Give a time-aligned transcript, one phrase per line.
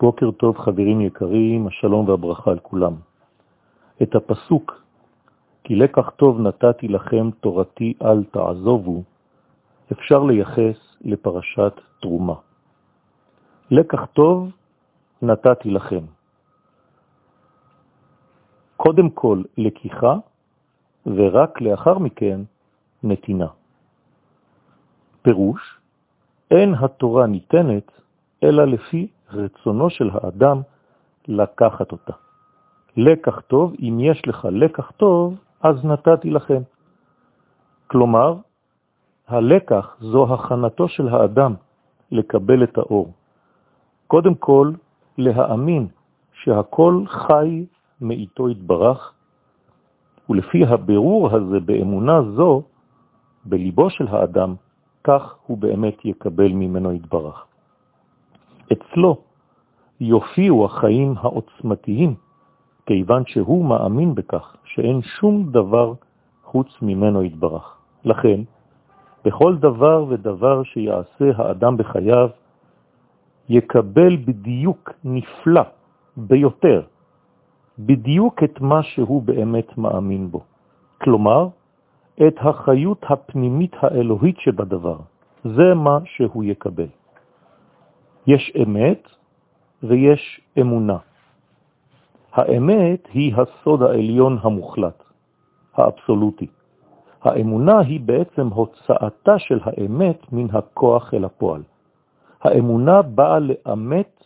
[0.00, 2.94] בוקר טוב חברים יקרים, השלום והברכה על כולם.
[4.02, 4.82] את הפסוק,
[5.64, 9.02] כי לקח טוב נתתי לכם תורתי אל תעזובו,
[9.92, 12.34] אפשר לייחס לפרשת תרומה.
[13.70, 14.50] לקח טוב
[15.22, 16.04] נתתי לכם.
[18.76, 20.16] קודם כל לקיחה,
[21.06, 22.40] ורק לאחר מכן
[23.02, 23.48] נתינה.
[25.22, 25.80] פירוש,
[26.50, 27.90] אין התורה ניתנת
[28.42, 30.60] אלא לפי רצונו של האדם
[31.28, 32.12] לקחת אותה.
[32.96, 36.62] לקח טוב, אם יש לך לקח טוב, אז נתתי לכם.
[37.86, 38.34] כלומר,
[39.28, 41.54] הלקח זו הכנתו של האדם
[42.10, 43.12] לקבל את האור.
[44.06, 44.72] קודם כל,
[45.18, 45.86] להאמין
[46.32, 47.66] שהכל חי
[48.00, 49.12] מאיתו התברך,
[50.30, 52.62] ולפי הבירור הזה באמונה זו,
[53.44, 54.54] בליבו של האדם,
[55.04, 57.46] כך הוא באמת יקבל ממנו התברך.
[58.72, 59.16] אצלו
[60.00, 62.14] יופיעו החיים העוצמתיים,
[62.86, 65.92] כיוון שהוא מאמין בכך שאין שום דבר
[66.44, 67.76] חוץ ממנו התברך.
[68.04, 68.40] לכן,
[69.24, 72.28] בכל דבר ודבר שיעשה האדם בחייו,
[73.48, 75.62] יקבל בדיוק נפלא
[76.16, 76.82] ביותר,
[77.78, 80.40] בדיוק את מה שהוא באמת מאמין בו.
[81.00, 81.48] כלומר,
[82.26, 84.98] את החיות הפנימית האלוהית שבדבר.
[85.44, 86.88] זה מה שהוא יקבל.
[88.26, 89.08] יש אמת
[89.82, 90.96] ויש אמונה.
[92.32, 95.02] האמת היא הסוד העליון המוחלט,
[95.74, 96.46] האבסולוטי.
[97.22, 101.62] האמונה היא בעצם הוצאתה של האמת מן הכוח אל הפועל.
[102.40, 104.24] האמונה באה לאמת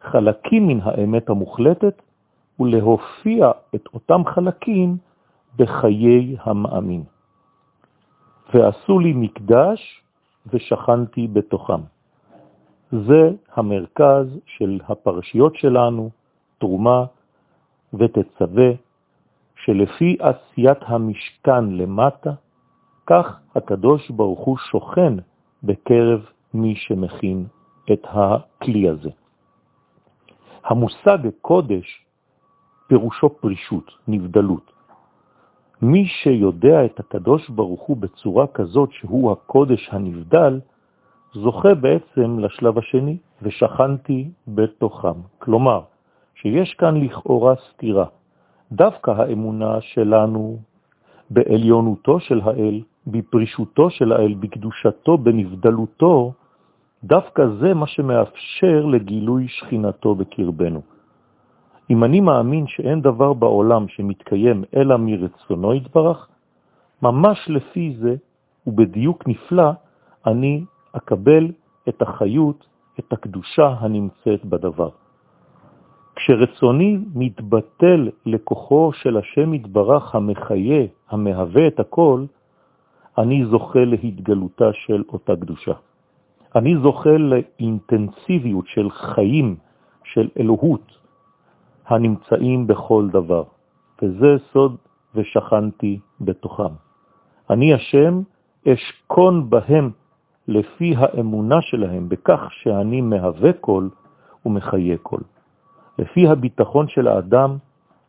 [0.00, 2.02] חלקים מן האמת המוחלטת
[2.60, 4.96] ולהופיע את אותם חלקים
[5.56, 7.02] בחיי המאמין.
[8.54, 10.02] ועשו לי מקדש
[10.46, 11.80] ושכנתי בתוכם.
[12.92, 16.10] זה המרכז של הפרשיות שלנו,
[16.58, 17.04] תרומה
[17.94, 18.70] ותצווה,
[19.64, 22.30] שלפי עשיית המשכן למטה,
[23.06, 25.14] כך הקדוש ברוך הוא שוכן
[25.62, 26.20] בקרב
[26.54, 27.46] מי שמכין
[27.92, 29.10] את הכלי הזה.
[30.64, 32.04] המושג קודש
[32.86, 34.72] פירושו פרישות, נבדלות.
[35.82, 40.60] מי שיודע את הקדוש ברוך הוא בצורה כזאת שהוא הקודש הנבדל,
[41.34, 45.18] זוכה בעצם לשלב השני, ושכנתי בתוכם.
[45.38, 45.80] כלומר,
[46.34, 48.06] שיש כאן לכאורה סתירה.
[48.72, 50.58] דווקא האמונה שלנו
[51.30, 56.32] בעליונותו של האל, בפרישותו של האל, בקדושתו, בנבדלותו,
[57.04, 60.80] דווקא זה מה שמאפשר לגילוי שכינתו בקרבנו.
[61.90, 66.28] אם אני מאמין שאין דבר בעולם שמתקיים אלא מרצונו יתברך,
[67.02, 68.14] ממש לפי זה,
[68.66, 69.70] ובדיוק נפלא,
[70.26, 71.52] אני אקבל
[71.88, 72.66] את החיות,
[72.98, 74.90] את הקדושה הנמצאת בדבר.
[76.16, 82.24] כשרצוני מתבטל לכוחו של השם יתברך המחיה, המהווה את הכל,
[83.18, 85.72] אני זוכה להתגלותה של אותה קדושה.
[86.54, 89.56] אני זוכה לאינטנסיביות של חיים,
[90.04, 90.98] של אלוהות,
[91.86, 93.44] הנמצאים בכל דבר,
[94.02, 94.76] וזה סוד
[95.14, 96.74] ושכנתי בתוכם.
[97.50, 98.22] אני השם
[98.68, 99.90] אשכון בהם
[100.48, 103.88] לפי האמונה שלהם בכך שאני מהווה כל
[104.46, 105.20] ומחיה כל.
[105.98, 107.56] לפי הביטחון של האדם,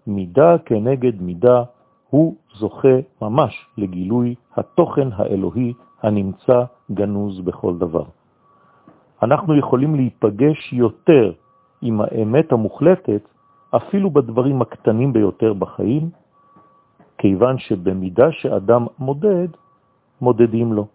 [0.08, 1.64] מידה כנגד מידה,
[2.10, 8.04] הוא זוכה ממש לגילוי התוכן האלוהי הנמצא גנוז בכל דבר.
[9.24, 11.32] אנחנו יכולים להיפגש יותר
[11.82, 13.22] עם האמת המוחלטת
[13.76, 16.10] אפילו בדברים הקטנים ביותר בחיים,
[17.18, 19.48] כיוון שבמידה שאדם מודד,
[20.22, 20.88] מודדים לו.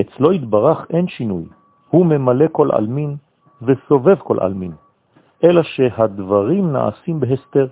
[0.00, 1.44] אצלו התברך אין שינוי,
[1.90, 3.16] הוא ממלא כל אלמין
[3.62, 4.72] וסובב כל אלמין,
[5.44, 7.66] אלא שהדברים נעשים בהסתר.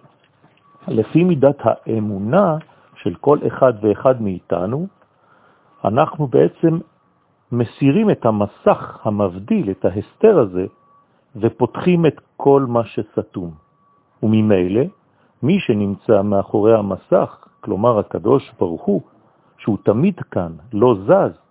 [0.88, 2.56] לפי מידת האמונה
[2.94, 4.86] של כל אחד ואחד מאיתנו,
[5.84, 6.78] אנחנו בעצם
[7.52, 10.66] מסירים את המסך המבדיל, את ההסתר הזה,
[11.36, 13.50] ופותחים את כל מה שסתום.
[14.22, 14.82] וממילא,
[15.42, 19.00] מי שנמצא מאחורי המסך, כלומר הקדוש ברוך הוא,
[19.58, 21.45] שהוא תמיד כאן, לא זז,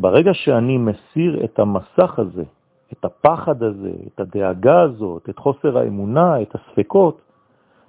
[0.00, 2.44] ברגע שאני מסיר את המסך הזה,
[2.92, 7.20] את הפחד הזה, את הדאגה הזאת, את חוסר האמונה, את הספקות,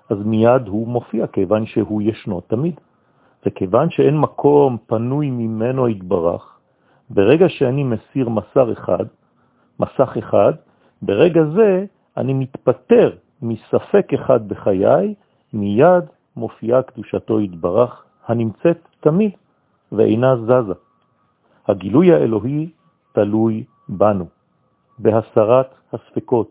[0.10, 2.80] אז מיד הוא מופיע, כיוון שהוא ישנו תמיד.
[3.46, 6.58] וכיוון שאין מקום פנוי ממנו התברך,
[7.10, 9.06] ברגע שאני מסיר מסר אחד,
[9.80, 10.54] מסך אחד,
[11.02, 11.86] ברגע זה
[12.18, 15.14] אני מתפטר מספק אחד בחיי,
[15.54, 16.04] מיד
[16.36, 19.32] מופיעה קדושתו התברך, הנמצאת תמיד
[19.92, 20.89] ואינה זזה.
[21.70, 22.70] הגילוי האלוהי
[23.12, 24.26] תלוי בנו,
[25.00, 26.50] בהסרת הספקות,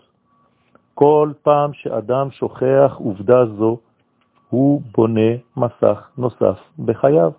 [0.94, 3.78] כל פעם שאדם שוכח עובדה זו,
[4.48, 7.32] הוא בונה מסך נוסף בחייו,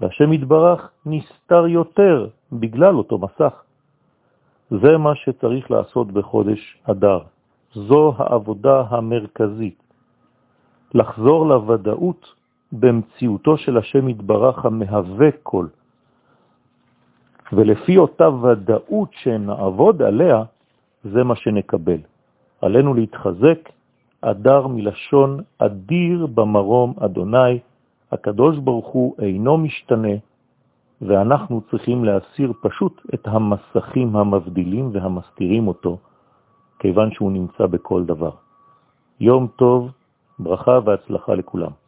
[0.00, 3.54] והשם יתברך נסתר יותר בגלל אותו מסך.
[4.70, 7.18] זה מה שצריך לעשות בחודש אדר.
[7.74, 9.82] זו העבודה המרכזית.
[10.94, 12.34] לחזור לוודאות
[12.72, 15.66] במציאותו של השם יתברך המהווה כל.
[17.52, 20.42] ולפי אותה ודאות שנעבוד עליה,
[21.04, 22.00] זה מה שנקבל.
[22.62, 23.68] עלינו להתחזק,
[24.20, 27.58] אדר מלשון אדיר במרום אדוני,
[28.12, 30.16] הקדוש ברוך הוא אינו משתנה,
[31.02, 35.98] ואנחנו צריכים להסיר פשוט את המסכים המבדילים והמסתירים אותו,
[36.78, 38.30] כיוון שהוא נמצא בכל דבר.
[39.20, 39.90] יום טוב,
[40.38, 41.81] ברכה והצלחה לכולם.